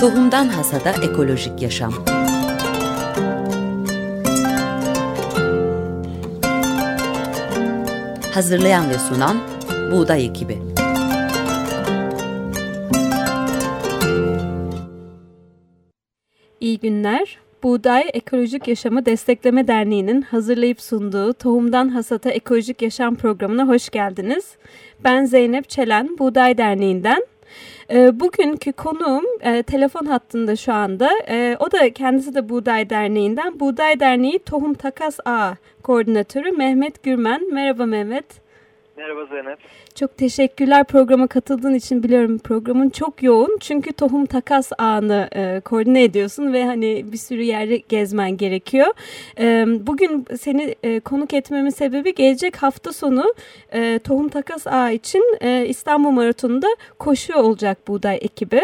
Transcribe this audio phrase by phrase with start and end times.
[0.00, 1.92] Tohumdan Hasada Ekolojik Yaşam
[8.34, 9.36] Hazırlayan ve sunan
[9.92, 10.58] Buğday Ekibi
[16.60, 17.38] İyi günler.
[17.62, 24.56] Buğday Ekolojik Yaşamı Destekleme Derneği'nin hazırlayıp sunduğu Tohumdan Hasata Ekolojik Yaşam programına hoş geldiniz.
[25.04, 27.29] Ben Zeynep Çelen, Buğday Derneği'nden.
[27.90, 31.10] E, bugünkü konuğum e, telefon hattında şu anda.
[31.28, 33.60] E, o da kendisi de Buğday Derneği'nden.
[33.60, 37.54] Buğday Derneği Tohum Takas A Koordinatörü Mehmet Gürmen.
[37.54, 38.49] Merhaba Mehmet.
[39.00, 39.58] Merhaba Zeynep.
[39.94, 43.58] Çok teşekkürler programa katıldığın için biliyorum programın çok yoğun.
[43.60, 48.86] Çünkü tohum takas ağını e, koordine ediyorsun ve hani bir sürü yerde gezmen gerekiyor.
[49.38, 53.34] E, bugün seni e, konuk etmemin sebebi gelecek hafta sonu
[53.72, 58.62] e, tohum takas ağı için e, İstanbul Maratonu'nda koşuyor olacak buğday ekibi.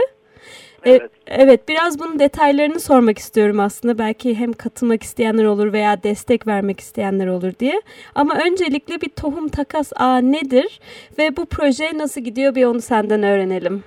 [0.85, 1.11] E, evet.
[1.27, 3.99] Evet biraz bunun detaylarını sormak istiyorum aslında.
[3.99, 7.83] Belki hem katılmak isteyenler olur veya destek vermek isteyenler olur diye.
[8.15, 10.81] Ama öncelikle bir tohum takas ağı nedir
[11.19, 13.85] ve bu proje nasıl gidiyor bir onu senden öğrenelim.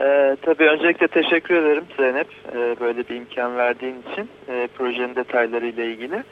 [0.00, 5.84] Ee, tabii öncelikle teşekkür ederim Zeynep ee, böyle bir imkan verdiğin için e, projenin detaylarıyla
[5.84, 6.22] ilgili.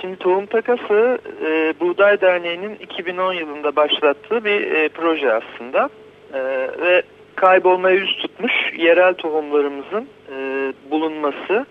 [0.00, 5.88] Şimdi Tohum Takası e, Buğday Derneği'nin 2010 yılında başlattığı bir e, proje aslında.
[6.34, 6.40] E,
[6.80, 7.02] ve
[7.36, 11.66] kaybolmaya yüz tutmuş yerel tohumlarımızın e, bulunması,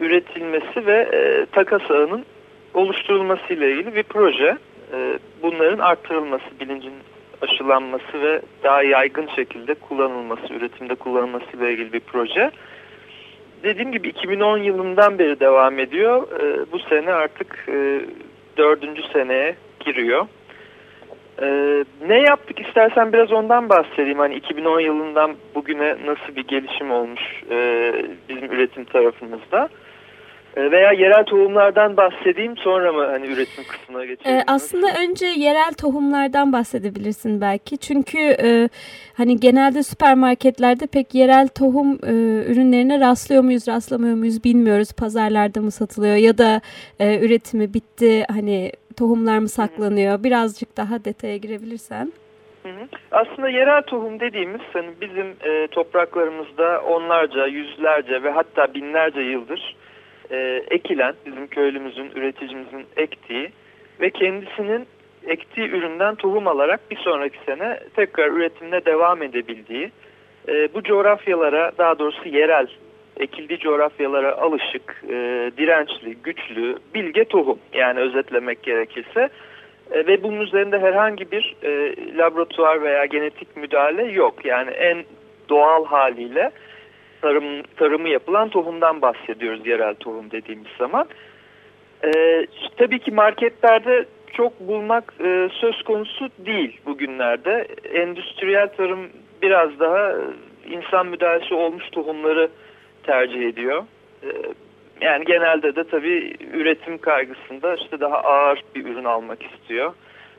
[0.00, 2.24] üretilmesi ve e, takas ağının
[2.74, 4.58] oluşturulması ile ilgili bir proje.
[4.92, 6.92] E, bunların arttırılması, bilincin
[7.42, 12.50] aşılanması ve daha yaygın şekilde kullanılması, üretimde kullanılması ile ilgili bir proje.
[13.62, 16.40] Dediğim gibi 2010 yılından beri devam ediyor.
[16.40, 18.00] E, bu sene artık e,
[18.56, 20.26] dördüncü seneye giriyor.
[21.42, 24.18] Ee, ne yaptık istersen biraz ondan bahsedeyim.
[24.18, 27.92] Hani 2010 yılından bugüne nasıl bir gelişim olmuş e,
[28.28, 29.68] bizim üretim tarafımızda.
[30.56, 34.36] E, veya yerel tohumlardan bahsedeyim sonra mı hani üretim kısmına geçelim?
[34.36, 37.78] Ee, aslında önce yerel tohumlardan bahsedebilirsin belki.
[37.78, 38.68] Çünkü e,
[39.16, 42.12] hani genelde süpermarketlerde pek yerel tohum e,
[42.52, 44.92] ürünlerine rastlıyor muyuz, rastlamıyor muyuz bilmiyoruz.
[44.92, 46.60] Pazarlarda mı satılıyor ya da
[47.00, 50.24] e, üretimi bitti hani tohumlar mı saklanıyor?
[50.24, 52.12] Birazcık daha detaya girebilirsen.
[53.10, 59.76] Aslında yerel tohum dediğimiz hani bizim e, topraklarımızda onlarca, yüzlerce ve hatta binlerce yıldır
[60.30, 63.52] e, ekilen bizim köylümüzün, üreticimizin ektiği
[64.00, 64.86] ve kendisinin
[65.26, 69.90] ektiği üründen tohum alarak bir sonraki sene tekrar üretimine devam edebildiği
[70.48, 72.66] e, bu coğrafyalara daha doğrusu yerel
[73.20, 79.28] ekildiği coğrafyalara alışık, e, dirençli, güçlü, bilge tohum yani özetlemek gerekirse
[79.90, 84.44] e, ve bunun üzerinde herhangi bir e, laboratuvar veya genetik müdahale yok.
[84.44, 85.04] Yani en
[85.48, 86.50] doğal haliyle
[87.22, 91.06] tarım tarımı yapılan tohumdan bahsediyoruz yerel tohum dediğimiz zaman.
[92.04, 92.46] E,
[92.76, 97.66] tabii ki marketlerde çok bulmak e, söz konusu değil bugünlerde.
[97.92, 99.08] Endüstriyel tarım
[99.42, 100.20] biraz daha e,
[100.70, 102.48] insan müdahalesi olmuş tohumları
[103.06, 103.84] tercih ediyor.
[104.22, 104.28] Ee,
[105.00, 109.94] yani genelde de tabii üretim kaygısında işte daha ağır bir ürün almak istiyor.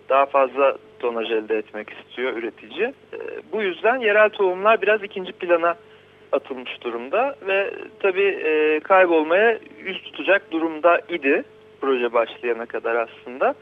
[0.10, 2.84] Daha fazla tonaj elde etmek istiyor üretici.
[2.84, 3.18] Ee,
[3.52, 5.76] bu yüzden yerel tohumlar biraz ikinci plana
[6.32, 11.44] atılmış durumda ve tabii e, kaybolmaya yüz tutacak durumda idi
[11.82, 13.56] proje başlayana kadar aslında.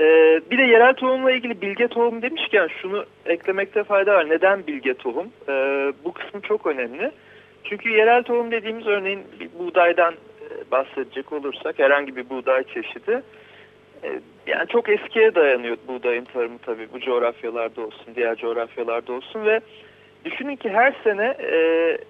[0.00, 4.28] Ee, bir de yerel tohumla ilgili bilge tohum demişken şunu eklemekte fayda var.
[4.28, 5.26] Neden bilge tohum?
[6.04, 7.10] bu kısmı çok önemli.
[7.64, 13.22] Çünkü yerel tohum dediğimiz örneğin bir buğdaydan e, bahsedecek olursak herhangi bir buğday çeşidi
[14.04, 14.08] e,
[14.46, 19.60] yani çok eskiye dayanıyor buğdayın tarımı tabii bu coğrafyalarda olsun diğer coğrafyalarda olsun ve
[20.24, 21.56] düşünün ki her sene e,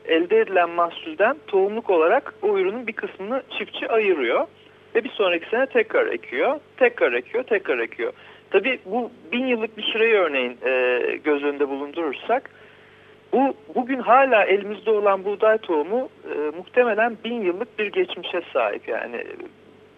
[0.05, 4.47] elde edilen mahsulden tohumluk olarak o ürünün bir kısmını çiftçi ayırıyor
[4.95, 8.13] ve bir sonraki sene tekrar ekiyor tekrar ekiyor tekrar ekiyor.
[8.51, 10.59] Tabii bu bin yıllık bir süreyi örneğin
[11.25, 12.51] göz önünde bulundurursak
[13.33, 18.89] bu bugün hala elimizde olan buğday tohumu e, muhtemelen bin yıllık bir geçmişe sahip.
[18.89, 19.25] Yani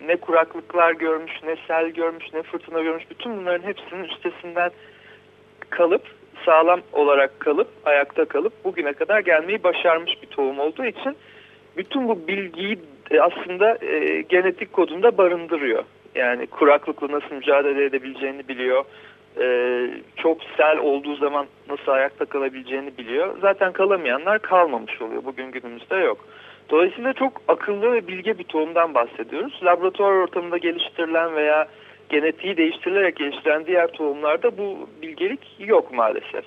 [0.07, 3.11] ne kuraklıklar görmüş, ne sel görmüş, ne fırtına görmüş.
[3.11, 4.71] Bütün bunların hepsinin üstesinden
[5.71, 6.03] kalıp,
[6.45, 11.17] sağlam olarak kalıp, ayakta kalıp bugüne kadar gelmeyi başarmış bir tohum olduğu için
[11.77, 12.79] bütün bu bilgiyi
[13.11, 15.85] e, aslında e, genetik kodunda barındırıyor.
[16.15, 18.85] Yani kuraklıkla nasıl mücadele edebileceğini biliyor
[19.41, 19.47] e,
[20.17, 23.39] çok sel olduğu zaman nasıl ayakta kalabileceğini biliyor.
[23.41, 25.25] Zaten kalamayanlar kalmamış oluyor.
[25.25, 26.27] Bugün günümüzde yok.
[26.71, 29.61] Dolayısıyla çok akıllı ve bilge bir tohumdan bahsediyoruz.
[29.65, 31.69] Laboratuvar ortamında geliştirilen veya
[32.09, 36.45] genetiği değiştirilerek geliştirilen diğer tohumlarda bu bilgelik yok maalesef.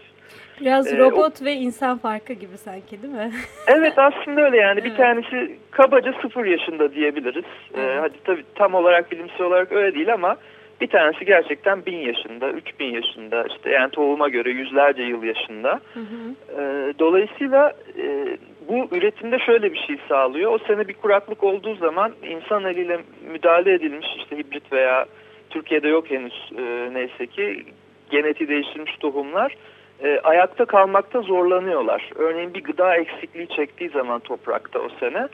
[0.61, 1.45] Biraz ee, robot o...
[1.45, 3.31] ve insan farkı gibi sanki değil mi?
[3.67, 4.79] evet aslında öyle yani.
[4.79, 4.91] Evet.
[4.91, 7.45] Bir tanesi kabaca sıfır yaşında diyebiliriz.
[7.73, 7.99] Ee, evet.
[8.01, 10.37] Hadi tabii tam olarak bilimsel olarak öyle değil ama
[10.81, 15.79] bir tanesi gerçekten bin yaşında, üç bin yaşında işte yani tohuma göre yüzlerce yıl yaşında.
[15.93, 16.59] Hı hı.
[16.61, 18.37] Ee, dolayısıyla e,
[18.67, 20.51] bu üretimde şöyle bir şey sağlıyor.
[20.51, 22.99] O sene bir kuraklık olduğu zaman insan eliyle
[23.31, 25.05] müdahale edilmiş işte hibrit veya
[25.49, 27.65] Türkiye'de yok henüz e, neyse ki
[28.09, 29.55] geneti değiştirilmiş tohumlar
[30.03, 32.09] e, ayakta kalmakta zorlanıyorlar.
[32.15, 35.27] Örneğin bir gıda eksikliği çektiği zaman toprakta o sene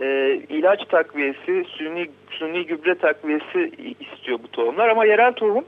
[0.00, 3.70] e, ilaç takviyesi, suni, suni gübre takviyesi
[4.00, 5.64] istiyor bu tohumlar ama yerel tohum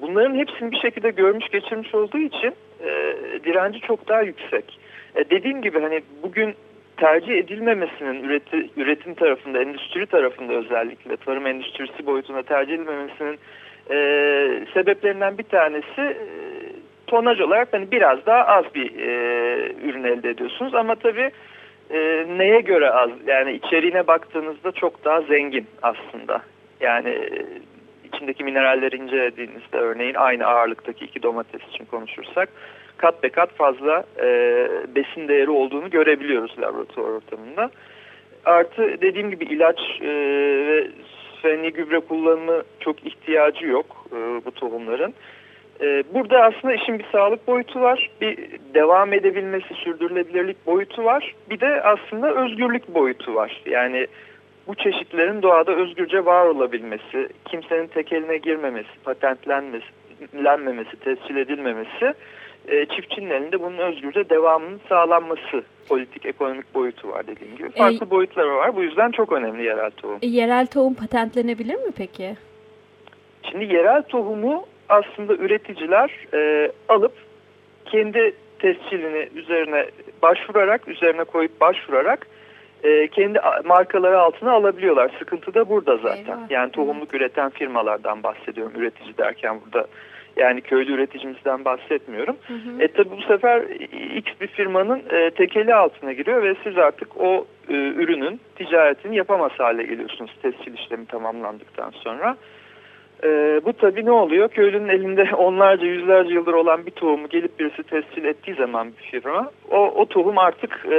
[0.00, 2.54] bunların hepsini bir şekilde görmüş geçirmiş olduğu için
[2.84, 2.90] e,
[3.44, 4.78] direnci çok daha yüksek.
[5.14, 6.54] E, dediğim gibi hani bugün
[6.96, 13.38] tercih edilmemesinin üreti, üretim tarafında, endüstri tarafında özellikle tarım endüstrisi boyutunda tercih edilmemesinin
[13.90, 13.96] e,
[14.74, 16.16] sebeplerinden bir tanesi e,
[17.06, 19.12] tonaj olarak hani biraz daha az bir e,
[19.84, 21.30] ürün elde ediyorsunuz ama tabii
[21.92, 26.42] e, neye göre az yani içeriğine baktığınızda çok daha zengin aslında
[26.80, 27.46] yani e,
[28.08, 32.48] içindeki mineralleri incelediğinizde örneğin aynı ağırlıktaki iki domates için konuşursak
[32.96, 34.26] kat be kat fazla e,
[34.94, 37.70] besin değeri olduğunu görebiliyoruz laboratuvar ortamında.
[38.44, 40.08] Artı dediğim gibi ilaç e,
[40.66, 40.88] ve
[41.42, 45.14] fenli gübre kullanımı çok ihtiyacı yok e, bu tohumların.
[45.80, 48.38] E, burada aslında işin bir sağlık boyutu var, bir
[48.74, 53.62] devam edebilmesi, sürdürülebilirlik boyutu var, bir de aslında özgürlük boyutu var.
[53.66, 54.06] Yani
[54.66, 62.14] bu çeşitlerin doğada özgürce var olabilmesi, kimsenin tek eline girmemesi, patentlenmemesi, tescil edilmemesi
[62.68, 67.70] e, çiftçinin elinde bunun özgürce devamının sağlanması politik, ekonomik boyutu var dediğim gibi.
[67.70, 68.76] Farklı e, boyutları var.
[68.76, 70.18] Bu yüzden çok önemli yerel tohum.
[70.22, 72.36] E, yerel tohum patentlenebilir mi peki?
[73.50, 77.12] Şimdi yerel tohumu aslında üreticiler e, alıp
[77.84, 79.86] kendi tescilini üzerine
[80.22, 82.26] başvurarak, üzerine koyup başvurarak
[82.84, 85.10] e, kendi markaları altına alabiliyorlar.
[85.18, 86.38] Sıkıntı da burada zaten.
[86.38, 86.50] Eyvah.
[86.50, 88.72] Yani tohumluk üreten firmalardan bahsediyorum.
[88.76, 89.86] Üretici derken burada
[90.36, 92.36] yani köylü üreticimizden bahsetmiyorum.
[92.48, 92.82] Hı hı.
[92.82, 93.62] E tabi bu sefer
[94.16, 99.52] X bir firmanın e, tekeli altına giriyor ve siz artık o e, ürünün ticaretini yapamaz
[99.58, 102.36] hale geliyorsunuz tescil işlemi tamamlandıktan sonra.
[103.24, 104.48] E, bu tabi ne oluyor?
[104.48, 109.50] Köylünün elinde onlarca yüzlerce yıldır olan bir tohumu gelip birisi tescil ettiği zaman bir firma
[109.70, 110.98] o, o tohum artık e,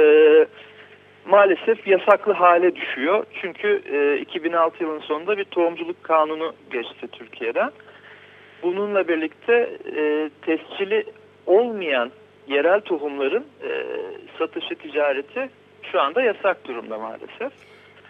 [1.26, 3.24] maalesef yasaklı hale düşüyor.
[3.40, 7.70] Çünkü e, 2006 yılının sonunda bir tohumculuk kanunu geçti Türkiye'den
[8.62, 11.04] bununla birlikte e, tescili
[11.46, 12.10] olmayan
[12.48, 13.70] yerel tohumların e,
[14.38, 15.48] satışı ticareti
[15.92, 17.52] şu anda yasak durumda maalesef.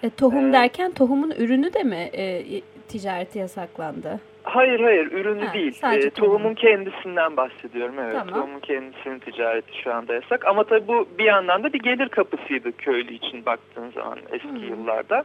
[0.02, 2.43] E, tohum ee, derken tohumun ürünü de mi e,
[2.88, 4.20] ticareti yasaklandı?
[4.42, 5.81] Hayır hayır ürünü ha, değil.
[5.92, 7.94] E, tohumun kendisinden bahsediyorum.
[7.98, 8.34] Evet tamam.
[8.34, 10.46] tohumun kendisinin ticareti şu anda yasak.
[10.46, 14.69] Ama tabii bu bir yandan da bir gelir kapısıydı köylü için baktığın zaman eski hmm.
[14.69, 15.25] yıllarda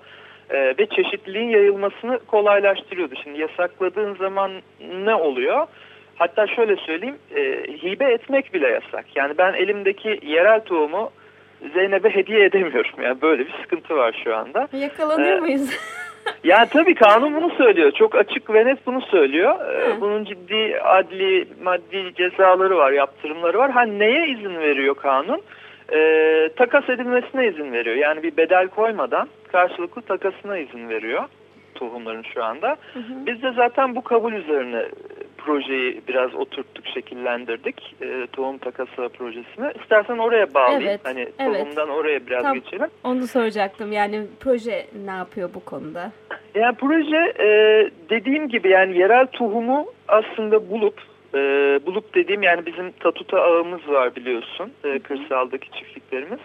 [0.50, 3.16] e, ve çeşitliliğin yayılmasını kolaylaştırıyordu.
[3.24, 4.52] Şimdi yasakladığın zaman
[5.04, 5.68] ne oluyor?
[6.16, 7.42] Hatta şöyle söyleyeyim, e,
[7.84, 9.06] hibe etmek bile yasak.
[9.16, 11.12] Yani ben elimdeki yerel tohumu
[11.74, 13.04] Zeynep'e hediye edemiyorum.
[13.04, 14.68] Yani böyle bir sıkıntı var şu anda.
[14.74, 15.70] Yakalanıyor ee, muyuz?
[16.44, 17.92] yani tabii kanun bunu söylüyor.
[17.92, 19.56] Çok açık ve net bunu söylüyor.
[19.74, 23.72] Ee, bunun ciddi adli, maddi cezaları var, yaptırımları var.
[23.72, 25.42] Ha neye izin veriyor kanun?
[25.94, 27.96] Ee, takas edilmesine izin veriyor.
[27.96, 31.24] Yani bir bedel koymadan karşılıklı takasına izin veriyor
[31.80, 32.78] tohumların şu anda.
[32.94, 33.26] Hı hı.
[33.26, 34.90] Biz de zaten bu kabul üzerine e,
[35.38, 37.96] projeyi biraz oturttuk, şekillendirdik.
[38.02, 39.72] E, tohum takası projesini.
[39.82, 40.90] İstersen oraya bağlayayım.
[40.90, 41.60] Evet, hani evet.
[41.60, 42.88] tohumdan oraya biraz Tam geçelim.
[43.04, 43.92] Onu soracaktım.
[43.92, 46.12] Yani proje ne yapıyor bu konuda?
[46.56, 47.48] Yani proje e,
[48.10, 51.02] dediğim gibi yani yerel tohumu aslında bulup
[51.34, 51.40] e,
[51.86, 54.72] bulup dediğim yani bizim tatuta ağımız var biliyorsun.
[54.84, 56.40] E, kırsaldaki çiftliklerimiz.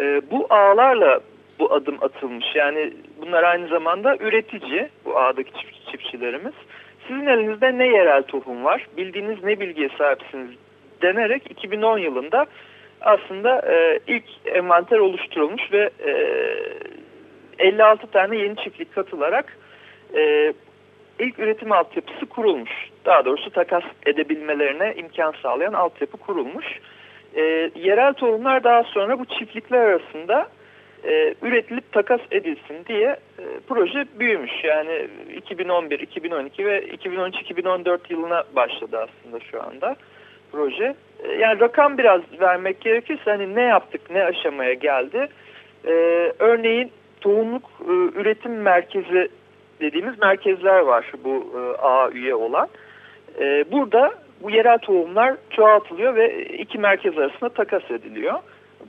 [0.00, 1.20] E, bu ağlarla
[1.62, 2.46] bu adım atılmış.
[2.54, 6.54] Yani bunlar aynı zamanda üretici bu ağdaki çift, çiftçilerimiz.
[7.08, 8.86] Sizin elinizde ne yerel tohum var?
[8.96, 10.50] Bildiğiniz ne bilgiye sahipsiniz
[11.02, 12.46] denerek 2010 yılında
[13.00, 16.12] aslında e, ilk envanter oluşturulmuş ve e,
[17.58, 19.58] 56 tane yeni çiftlik katılarak
[20.14, 20.52] e,
[21.18, 22.72] ilk üretim altyapısı kurulmuş.
[23.04, 26.66] Daha doğrusu takas edebilmelerine imkan sağlayan altyapı kurulmuş.
[27.34, 27.42] E,
[27.74, 30.48] yerel tohumlar daha sonra bu çiftlikler arasında
[31.04, 34.52] e, üretilip takas edilsin diye e, proje büyümüş.
[34.64, 39.96] Yani 2011, 2012 ve 2013-2014 yılına başladı aslında şu anda
[40.52, 40.94] proje.
[41.24, 45.28] E, yani rakam biraz vermek gerekirse hani ne yaptık, ne aşamaya geldi.
[45.84, 45.92] E,
[46.38, 46.90] örneğin
[47.20, 49.28] tohumluk e, üretim merkezi
[49.80, 52.68] dediğimiz merkezler var bu e, A üye olan.
[53.40, 58.34] E, burada bu yerel tohumlar çoğaltılıyor ve iki merkez arasında takas ediliyor.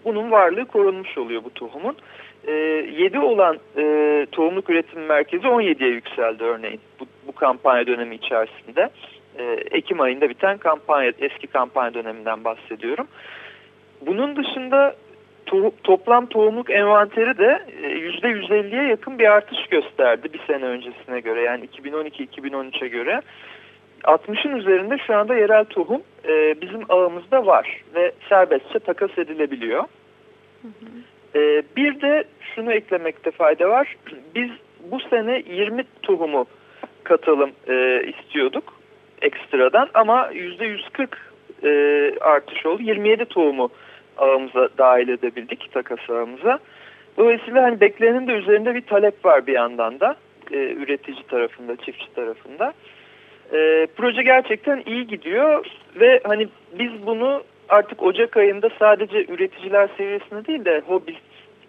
[0.05, 1.95] Bunun varlığı korunmuş oluyor bu tohumun.
[2.47, 8.89] E, 7 olan e, tohumluk üretim merkezi 17'ye yükseldi örneğin bu, bu kampanya dönemi içerisinde.
[9.37, 13.07] E, Ekim ayında biten kampanya, eski kampanya döneminden bahsediyorum.
[14.01, 14.95] Bunun dışında
[15.45, 21.65] to toplam tohumluk envanteri de %150'ye yakın bir artış gösterdi bir sene öncesine göre yani
[21.65, 23.21] 2012-2013'e göre.
[24.03, 29.83] 60'ın üzerinde şu anda yerel tohum e, bizim ağımızda var ve serbestçe takas edilebiliyor.
[30.61, 31.39] Hı hı.
[31.39, 32.23] E, bir de
[32.55, 33.95] şunu eklemekte fayda var.
[34.35, 34.49] Biz
[34.91, 36.45] bu sene 20 tohumu
[37.03, 38.73] katalım e, istiyorduk
[39.21, 41.07] ekstradan ama %140
[41.63, 42.81] e, artış oldu.
[42.81, 43.69] 27 tohumu
[44.17, 46.59] ağımıza dahil edebildik takas ağımıza.
[47.17, 50.15] Dolayısıyla hani beklenenin de üzerinde bir talep var bir yandan da
[50.51, 52.73] e, üretici tarafında, çiftçi tarafında.
[53.53, 56.47] E, proje gerçekten iyi gidiyor ve hani
[56.79, 61.15] biz bunu artık Ocak ayında sadece üreticiler seviyesinde değil de hobi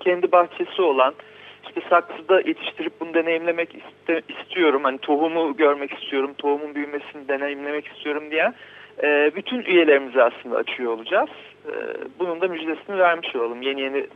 [0.01, 1.15] kendi bahçesi olan
[1.69, 4.85] işte saksıda yetiştirip bunu deneyimlemek iste, istiyorum.
[4.85, 8.53] Hani tohumu görmek istiyorum, tohumun büyümesini deneyimlemek istiyorum diye
[9.03, 11.31] e, bütün üyelerimizi aslında açıyor olacağız.
[11.67, 11.73] E,
[12.19, 13.63] bunun da müjdesini vermiş olalım.
[13.63, 14.07] Yeni yeni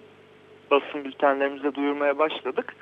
[0.71, 2.75] basın bültenlerimizde duyurmaya başladık.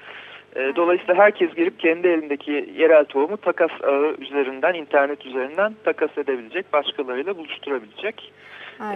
[0.57, 6.73] E, dolayısıyla herkes girip kendi elindeki yerel tohumu takas ağı üzerinden, internet üzerinden takas edebilecek,
[6.73, 8.33] başkalarıyla buluşturabilecek.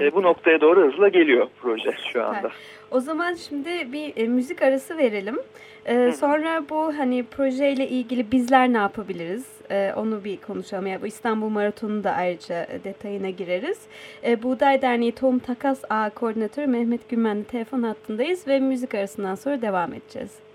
[0.00, 2.50] E, bu noktaya doğru hızla geliyor proje şu anda.
[2.90, 5.38] O zaman şimdi bir e, müzik arası verelim.
[5.86, 9.60] E, sonra bu hani projeyle ilgili bizler ne yapabiliriz?
[9.70, 10.86] E, onu bir konuşalım.
[10.86, 13.80] Yani bu İstanbul Maratonu da ayrıca detayına gireriz.
[14.24, 19.62] E, Buğday Derneği Tohum Takas Ağı Koordinatörü Mehmet Gümmen'le telefon hattındayız ve müzik arasından sonra
[19.62, 20.49] devam edeceğiz.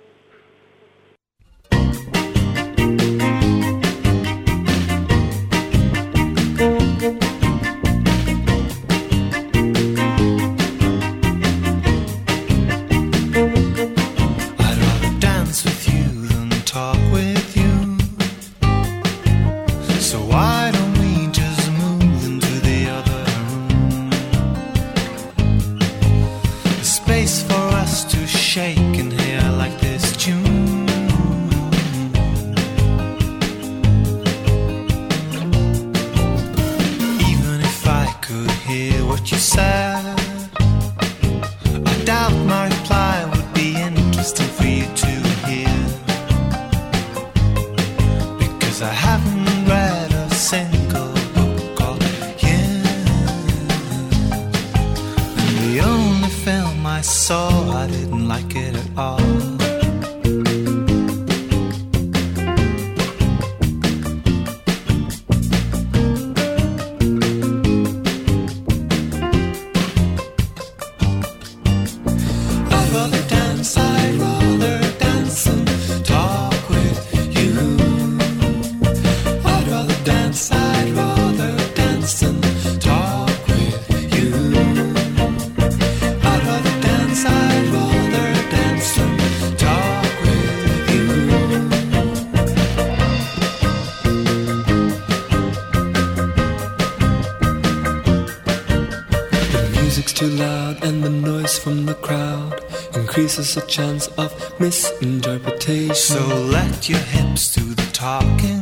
[103.38, 105.96] Increases a chance of misinterpretation.
[105.96, 108.62] So let your hips do the talking.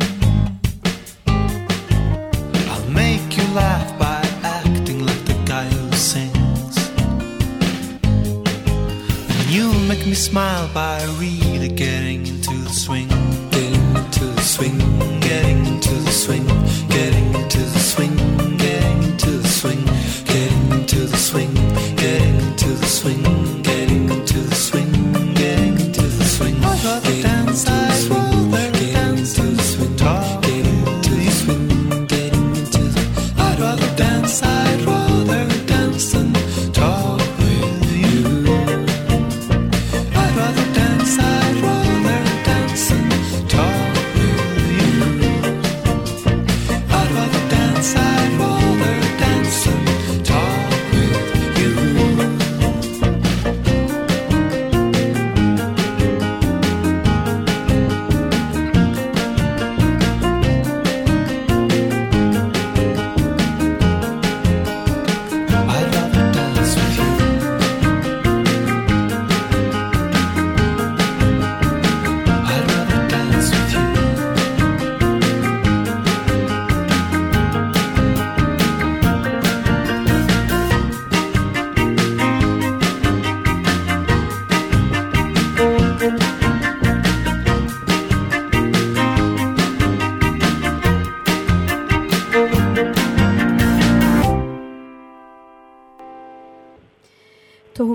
[2.71, 6.77] I'll make you laugh by acting like the guy who sings.
[9.29, 12.02] And you'll make me smile by really getting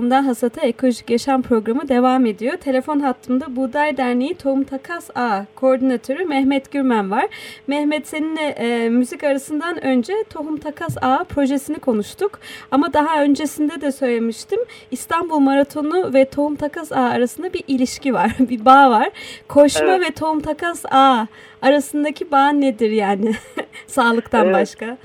[0.09, 2.57] Tohumdan Hasata Ekolojik Yaşam Programı devam ediyor.
[2.57, 7.25] Telefon hattımda Buğday Derneği Tohum Takas A Koordinatörü Mehmet Gürmen var.
[7.67, 12.39] Mehmet seninle e, müzik arasından önce Tohum Takas A projesini konuştuk.
[12.71, 14.59] Ama daha öncesinde de söylemiştim.
[14.91, 19.09] İstanbul Maratonu ve Tohum Takas A arasında bir ilişki var, bir bağ var.
[19.47, 20.09] Koşma evet.
[20.09, 21.25] ve Tohum Takas A
[21.61, 23.31] arasındaki bağ nedir yani
[23.87, 24.55] sağlıktan evet.
[24.55, 24.97] başka?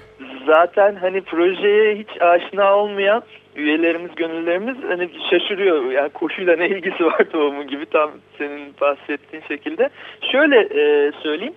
[0.47, 3.23] Zaten hani projeye hiç aşina olmayan
[3.57, 5.91] üyelerimiz, gönüllerimiz hani şaşırıyor.
[5.91, 9.89] Yani koşuyla ne ilgisi var tohumun gibi tam senin bahsettiğin şekilde.
[10.33, 11.55] Şöyle e, söyleyeyim.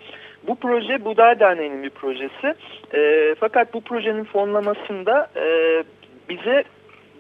[0.48, 2.56] Bu proje Buğday Derneği'nin bir projesi.
[2.94, 5.84] E, fakat bu projenin fonlamasında e,
[6.30, 6.64] bize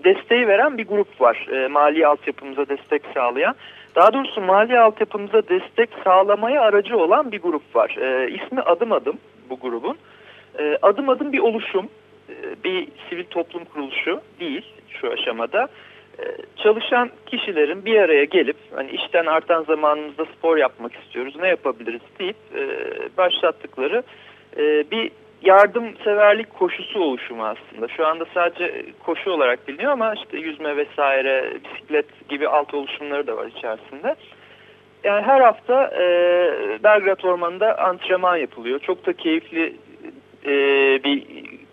[0.03, 1.48] desteği veren bir grup var.
[1.51, 3.55] E, mali altyapımıza destek sağlayan.
[3.96, 7.96] Daha doğrusu mali altyapımıza destek sağlamaya aracı olan bir grup var.
[8.01, 9.17] E, ismi Adım Adım
[9.50, 9.98] bu grubun.
[10.60, 11.89] E, adım adım bir oluşum.
[12.29, 15.67] E, bir sivil toplum kuruluşu değil şu aşamada.
[16.19, 16.24] E,
[16.63, 22.38] çalışan kişilerin bir araya gelip hani işten artan zamanımızda spor yapmak istiyoruz ne yapabiliriz deyip
[22.55, 22.67] e,
[23.17, 24.03] başlattıkları
[24.91, 27.88] bir yardımseverlik koşusu oluşumu aslında.
[27.88, 33.38] Şu anda sadece koşu olarak biliniyor ama işte yüzme vesaire, bisiklet gibi alt oluşumları da
[33.38, 34.15] var içerisinde.
[35.03, 36.03] Yani her hafta e,
[36.84, 38.79] Belgrad Ormanı'nda antrenman yapılıyor.
[38.79, 39.75] Çok da keyifli
[40.46, 40.53] e,
[41.03, 41.24] bir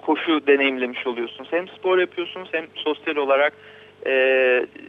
[0.07, 1.49] koşu deneyimlemiş oluyorsunuz.
[1.53, 3.53] Hem spor yapıyorsunuz hem sosyal olarak
[4.07, 4.13] e,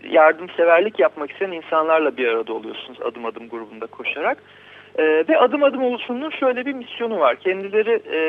[0.09, 4.37] yardımseverlik yapmak isteyen insanlarla bir arada oluyorsunuz adım adım grubunda koşarak.
[4.95, 7.35] E, ve adım adım oluşumunun şöyle bir misyonu var.
[7.35, 8.19] Kendileri e,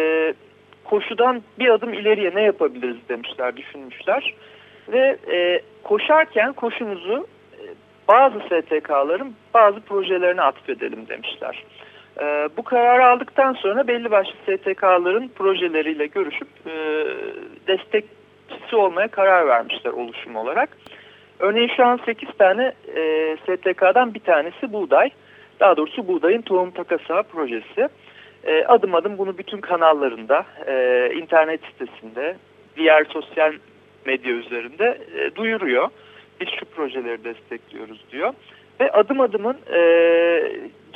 [0.85, 4.35] koşudan bir adım ileriye ne yapabiliriz demişler, düşünmüşler.
[4.89, 7.63] Ve e, koşarken koşumuzu e,
[8.09, 11.65] bazı STK'ların bazı projelerine atfedelim demişler.
[12.21, 17.07] E, bu kararı aldıktan sonra belli başlı STK'ların projeleriyle görüşüp e,
[17.69, 20.69] destekçisi olmaya karar vermişler oluşum olarak.
[21.39, 25.11] Örneğin şu an 8 tane e, STK'dan bir tanesi buğday.
[25.61, 27.89] Daha doğrusu buğdayın tohum takası projesi.
[28.45, 32.37] E, adım adım bunu bütün kanallarında, e, internet sitesinde,
[32.77, 33.53] diğer sosyal
[34.07, 35.89] medya üzerinde e, duyuruyor.
[36.41, 38.33] Biz şu projeleri destekliyoruz diyor.
[38.81, 39.81] Ve adım adımın e,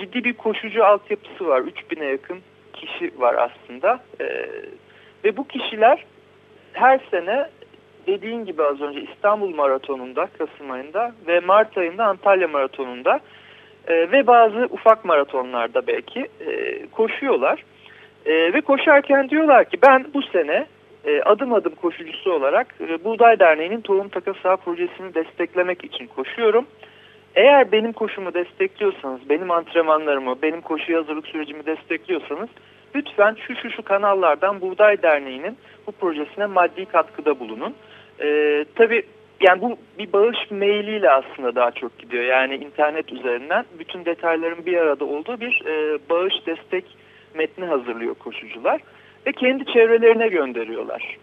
[0.01, 1.61] ciddi bir koşucu altyapısı var.
[1.61, 2.39] 3000'e yakın
[2.73, 4.01] kişi var aslında.
[4.21, 4.27] E,
[5.25, 6.05] ve bu kişiler
[6.73, 7.49] her sene
[8.07, 13.21] dediğin gibi az önce İstanbul Maratonu'nda Kasım ayında ve Mart ayında Antalya Maratonu'nda
[13.89, 17.65] e, ve bazı ufak maratonlarda belki e, koşuyorlar.
[18.27, 20.67] Ve koşarken diyorlar ki ben bu sene
[21.05, 26.67] e, adım adım koşucusu olarak e, Buğday Derneği'nin Tohum Takas Sağ projesini desteklemek için koşuyorum.
[27.35, 32.49] Eğer benim koşumu destekliyorsanız, benim antrenmanlarımı, benim koşu hazırlık sürecimi destekliyorsanız
[32.95, 37.75] lütfen şu şu şu kanallardan Buğday Derneği'nin bu projesine maddi katkıda bulunun.
[38.21, 39.03] Ee, tabii
[39.41, 42.25] yani bu bir bağış mailiyle aslında daha çok gidiyor.
[42.25, 46.85] Yani internet üzerinden bütün detayların bir arada olduğu bir e, bağış destek
[47.35, 48.81] metni hazırlıyor koşucular
[49.27, 51.17] ve kendi çevrelerine gönderiyorlar.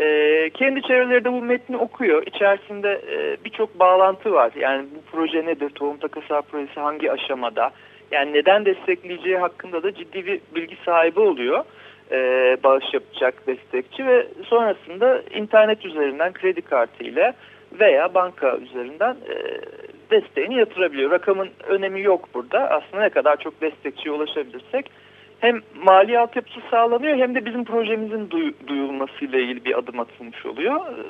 [0.00, 2.22] E, kendi çevreleri bu metni okuyor.
[2.26, 4.52] İçerisinde e, birçok bağlantı var.
[4.56, 5.70] Yani bu proje nedir?
[5.70, 7.70] Tohum takası projesi hangi aşamada?
[8.10, 11.64] Yani neden destekleyeceği hakkında da ciddi bir bilgi sahibi oluyor.
[12.12, 12.16] E,
[12.64, 17.32] bağış yapacak destekçi ve sonrasında internet üzerinden kredi kartı ile
[17.80, 19.60] veya banka üzerinden e,
[20.10, 21.10] desteğini yatırabiliyor.
[21.10, 22.70] Rakamın önemi yok burada.
[22.70, 24.90] Aslında ne kadar çok destekçiye ulaşabilirsek
[25.42, 30.76] hem mali altyapısı sağlanıyor hem de bizim projemizin duy, duyulmasıyla ilgili bir adım atılmış oluyor.
[30.76, 31.02] Ee,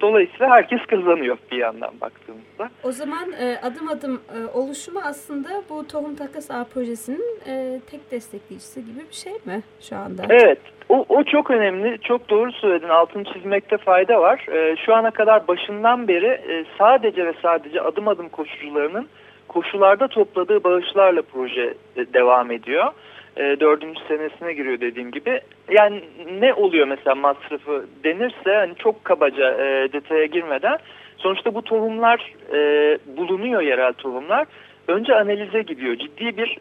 [0.00, 2.70] dolayısıyla herkes kazanıyor bir yandan baktığımızda.
[2.82, 8.10] O zaman e, adım adım e, oluşumu aslında bu Tohum Takas A projesinin e, tek
[8.10, 10.22] destekleyicisi gibi bir şey mi şu anda?
[10.30, 10.58] Evet.
[10.88, 11.98] O, o çok önemli.
[11.98, 12.88] Çok doğru söyledin.
[12.88, 14.46] Altını çizmekte fayda var.
[14.86, 19.08] Şu ana kadar başından beri sadece ve sadece adım adım koşucularının
[19.48, 21.74] koşularda topladığı bağışlarla proje
[22.14, 22.92] devam ediyor
[23.38, 25.40] e, dördüncü senesine giriyor dediğim gibi.
[25.70, 26.02] Yani
[26.40, 30.78] ne oluyor mesela masrafı denirse hani çok kabaca e, detaya girmeden
[31.16, 32.58] sonuçta bu tohumlar e,
[33.16, 34.46] bulunuyor yerel tohumlar.
[34.88, 35.96] Önce analize gidiyor.
[35.96, 36.58] Ciddi bir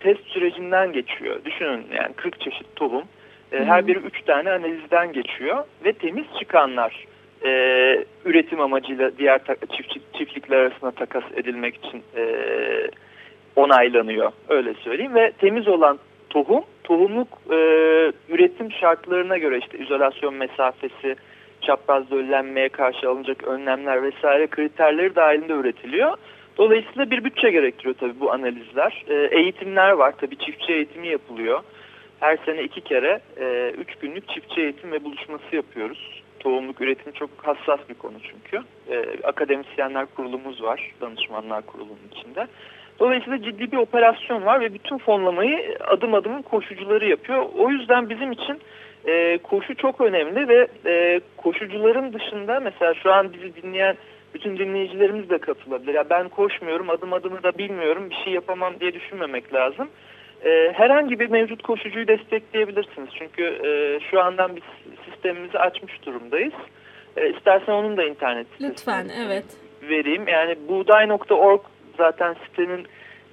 [0.00, 1.44] test sürecinden geçiyor.
[1.44, 3.02] Düşünün yani 40 çeşit tohum.
[3.52, 7.06] E, her biri 3 tane analizden geçiyor ve temiz çıkanlar
[7.44, 7.50] e,
[8.24, 9.40] üretim amacıyla diğer
[9.76, 12.24] çift, çiftlikler arasında takas edilmek için e,
[13.56, 15.98] onaylanıyor öyle söyleyeyim ve temiz olan
[16.30, 17.56] tohum, tohumluk e,
[18.28, 21.16] üretim şartlarına göre işte izolasyon mesafesi,
[21.60, 26.16] çapraz döllenmeye karşı alınacak önlemler vesaire kriterleri dahilinde üretiliyor.
[26.56, 29.04] Dolayısıyla bir bütçe gerektiriyor tabii bu analizler.
[29.08, 31.62] E, eğitimler var tabii çiftçi eğitimi yapılıyor.
[32.20, 36.22] Her sene iki kere e, üç günlük çiftçi eğitim ve buluşması yapıyoruz.
[36.40, 38.64] tohumluk üretimi çok hassas bir konu çünkü.
[38.90, 42.46] E, akademisyenler kurulumuz var, danışmanlar kurulumunun içinde.
[43.00, 47.46] Dolayısıyla ciddi bir operasyon var ve bütün fonlamayı adım adım koşucuları yapıyor.
[47.58, 48.60] O yüzden bizim için
[49.06, 53.96] e, koşu çok önemli ve e, koşucuların dışında mesela şu an bizi dinleyen
[54.34, 55.94] bütün dinleyicilerimiz de katılabilir.
[55.94, 59.88] Ya ben koşmuyorum, adım adımı da bilmiyorum, bir şey yapamam diye düşünmemek lazım.
[60.44, 63.08] E, herhangi bir mevcut koşucuyu destekleyebilirsiniz.
[63.18, 64.62] Çünkü e, şu andan biz
[65.04, 66.54] sistemimizi açmış durumdayız.
[67.16, 69.44] E, istersen onun da internet Lütfen, evet.
[69.82, 70.28] vereyim.
[70.28, 71.60] Yani buğday.org
[72.00, 72.86] zaten sitenin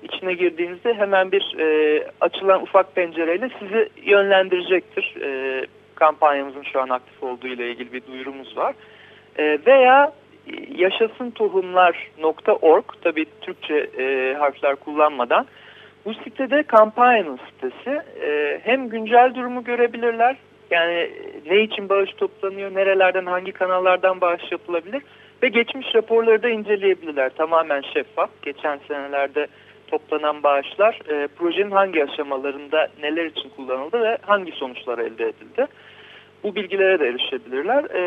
[0.03, 5.15] içine girdiğinizde hemen bir e, açılan ufak pencereyle sizi yönlendirecektir.
[5.21, 8.75] E, kampanyamızın şu an aktif olduğu ile ilgili bir duyurumuz var.
[9.37, 10.13] E, veya
[10.75, 15.45] yaşasıntohumlar.org tabi Türkçe e, harfler kullanmadan
[16.05, 18.01] bu sitede kampanyanın sitesi.
[18.21, 20.35] E, hem güncel durumu görebilirler.
[20.71, 21.11] Yani
[21.49, 25.01] ne için bağış toplanıyor, nerelerden, hangi kanallardan bağış yapılabilir
[25.43, 27.29] ve geçmiş raporları da inceleyebilirler.
[27.29, 28.29] Tamamen şeffaf.
[28.41, 29.47] Geçen senelerde
[29.87, 35.67] toplanan bağışlar e, projenin hangi aşamalarında neler için kullanıldı ve hangi sonuçlar elde edildi.
[36.43, 37.83] Bu bilgilere de erişebilirler.
[37.83, 38.01] E,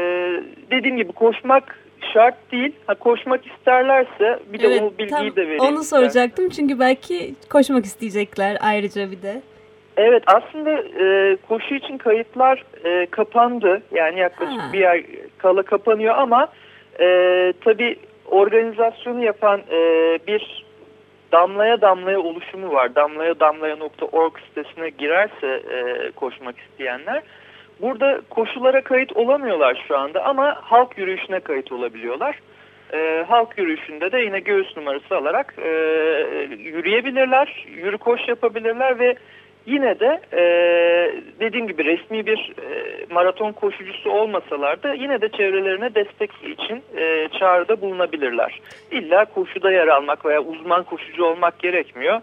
[0.71, 1.79] dediğim gibi koşmak
[2.13, 2.73] şart değil.
[2.87, 5.65] Ha, koşmak isterlerse bir evet, de o bilgiyi de vereyim.
[5.65, 9.43] Onu soracaktım çünkü belki koşmak isteyecekler ayrıca bir de.
[9.97, 13.83] Evet aslında e, koşu için kayıtlar e, kapandı.
[13.93, 14.73] Yani yaklaşık ha.
[14.73, 15.07] bir ay
[15.39, 16.49] kala kapanıyor ama
[17.01, 17.97] e, tabii
[18.31, 20.65] organizasyonu yapan e, bir
[21.33, 22.95] damlaya damlaya oluşumu var.
[22.95, 27.23] Damlaya damlaya.org sitesine girerse e, koşmak isteyenler
[27.83, 32.39] burada koşulara kayıt olamıyorlar şu anda ama halk yürüyüşüne kayıt olabiliyorlar.
[32.93, 35.69] E, halk yürüyüşünde de yine göğüs numarası alarak e,
[36.59, 39.15] yürüyebilirler, yürü koş yapabilirler ve
[39.71, 40.43] yine de e,
[41.41, 47.29] dediğim gibi resmi bir e, maraton koşucusu olmasalar da yine de çevrelerine destek için e,
[47.39, 48.61] çağrıda bulunabilirler.
[48.91, 52.21] İlla koşuda yer almak veya uzman koşucu olmak gerekmiyor.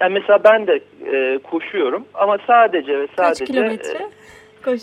[0.00, 0.80] Yani mesela ben de
[1.12, 3.44] e, koşuyorum ama sadece ve sadece...
[3.44, 3.98] Kaç kilometre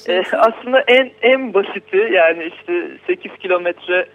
[0.08, 4.06] e, aslında en en basiti yani işte 8 kilometre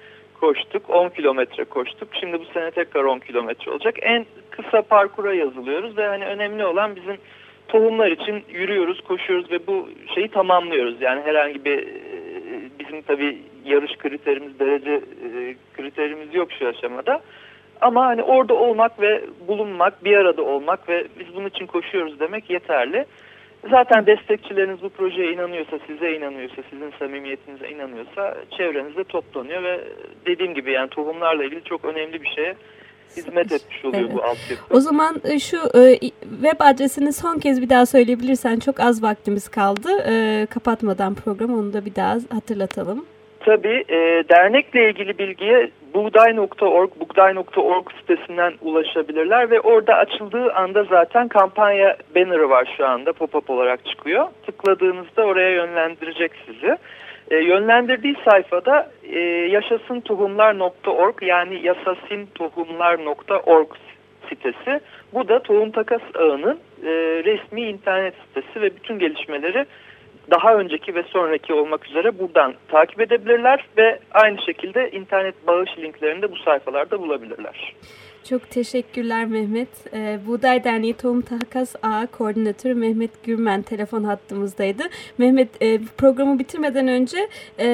[0.40, 2.08] koştuk, 10 kilometre koştuk.
[2.20, 3.94] Şimdi bu sene tekrar 10 kilometre olacak.
[4.02, 7.16] En kısa parkura yazılıyoruz ve hani önemli olan bizim
[7.72, 11.00] tohumlar için yürüyoruz, koşuyoruz ve bu şeyi tamamlıyoruz.
[11.00, 11.94] Yani herhangi bir e,
[12.78, 17.20] bizim tabii yarış kriterimiz, derece e, kriterimiz yok şu aşamada.
[17.80, 22.50] Ama hani orada olmak ve bulunmak, bir arada olmak ve biz bunun için koşuyoruz demek
[22.50, 23.04] yeterli.
[23.70, 29.80] Zaten destekçileriniz bu projeye inanıyorsa, size inanıyorsa, sizin samimiyetinize inanıyorsa çevrenizde toplanıyor ve
[30.26, 32.54] dediğim gibi yani tohumlarla ilgili çok önemli bir şeye
[33.16, 34.14] hizmet etmiş oluyor evet.
[34.14, 34.62] bu altyapı.
[34.74, 39.48] O zaman e, şu e, web adresini son kez bir daha söyleyebilirsen çok az vaktimiz
[39.48, 39.88] kaldı.
[40.08, 43.06] E, kapatmadan program onu da bir daha hatırlatalım.
[43.40, 51.96] Tabii e, dernekle ilgili bilgiye buğday.org, buğday.org sitesinden ulaşabilirler ve orada açıldığı anda zaten kampanya
[52.16, 54.26] banner'ı var şu anda pop-up olarak çıkıyor.
[54.46, 56.76] Tıkladığınızda oraya yönlendirecek sizi.
[57.30, 59.18] E, yönlendirdiği sayfada e,
[59.50, 63.68] yaşasıntohumlar.org yani yasasintohumlar.org
[64.28, 64.80] sitesi.
[65.14, 66.90] Bu da tohum takas ağının e,
[67.24, 69.66] resmi internet sitesi ve bütün gelişmeleri
[70.30, 76.22] daha önceki ve sonraki olmak üzere buradan takip edebilirler ve aynı şekilde internet bağış linklerini
[76.22, 77.74] de bu sayfalarda bulabilirler.
[78.28, 79.68] Çok teşekkürler Mehmet.
[79.94, 84.82] Ee, Buğday Derneği Tohum Takas Ağı Koordinatörü Mehmet Gürmen telefon hattımızdaydı.
[85.18, 87.18] Mehmet e, programı bitirmeden önce
[87.60, 87.66] e,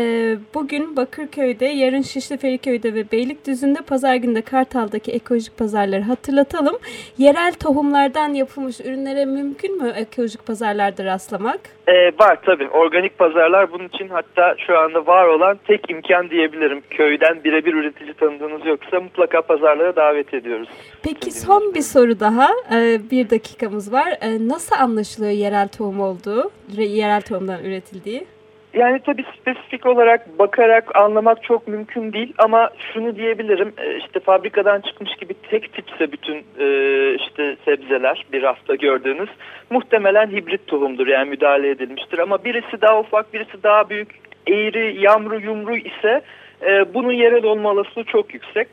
[0.55, 6.79] bugün Bakırköy'de, yarın Şişli Feriköy'de ve Beylikdüzü'nde pazar günde Kartal'daki ekolojik pazarları hatırlatalım.
[7.19, 11.61] Yerel tohumlardan yapılmış ürünlere mümkün mü ekolojik pazarlarda rastlamak?
[11.89, 12.69] Ee, var tabii.
[12.69, 16.83] Organik pazarlar bunun için hatta şu anda var olan tek imkan diyebilirim.
[16.91, 20.69] Köyden birebir üretici tanıdığınız yoksa mutlaka pazarlara davet ediyoruz.
[21.03, 22.49] Peki son bir soru daha.
[22.73, 24.19] Ee, bir dakikamız var.
[24.21, 28.27] Ee, nasıl anlaşılıyor yerel tohum olduğu, yerel tohumdan üretildiği?
[28.75, 34.81] Yani tabii spesifik olarak bakarak anlamak çok mümkün değil ama şunu diyebilirim e, işte fabrikadan
[34.81, 36.67] çıkmış gibi tek tipse bütün e,
[37.15, 39.29] işte sebzeler bir hafta gördüğünüz
[39.71, 44.09] muhtemelen hibrit tohumdur yani müdahale edilmiştir ama birisi daha ufak birisi daha büyük
[44.47, 46.21] eğri yamru yumru ise
[46.63, 48.69] e, bunun yerel olma olasılığı çok yüksek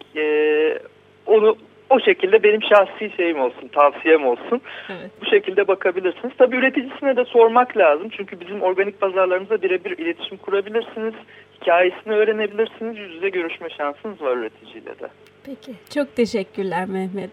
[1.25, 1.57] onu
[1.89, 4.61] o şekilde benim şahsi şeyim olsun, tavsiyem olsun.
[4.89, 5.11] Evet.
[5.21, 6.33] Bu şekilde bakabilirsiniz.
[6.37, 8.09] Tabii üreticisine de sormak lazım.
[8.17, 11.13] Çünkü bizim organik pazarlarımızda birebir iletişim kurabilirsiniz.
[11.61, 12.97] Hikayesini öğrenebilirsiniz.
[12.97, 15.07] Yüz yüze görüşme şansınız var üreticiyle de.
[15.45, 15.71] Peki.
[15.93, 17.29] Çok teşekkürler Mehmet.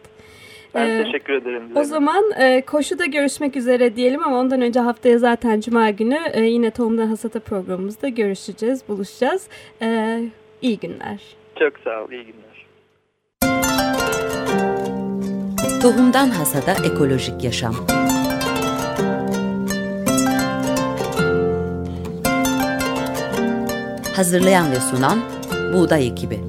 [0.75, 1.63] Ben Ee, teşekkür ederim.
[1.77, 6.41] O zaman e, koşuda görüşmek üzere diyelim ama ondan önce haftaya zaten Cuma günü e,
[6.41, 9.49] yine Tohumdan Hasata programımızda görüşeceğiz, buluşacağız.
[9.83, 10.19] E,
[10.63, 11.21] iyi günler.
[11.59, 12.11] Çok sağ ol.
[12.11, 12.52] iyi günler.
[15.83, 17.75] Tohumdan Hasada Ekolojik Yaşam.
[24.17, 25.21] Hazırlayan ve sunan
[25.75, 26.41] Buğday Ekibi.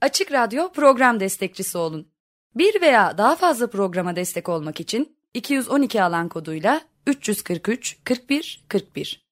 [0.00, 2.08] Açık Radyo program destekçisi olun.
[2.54, 9.27] Bir veya daha fazla programa destek olmak için 212 alan koduyla 343 41 41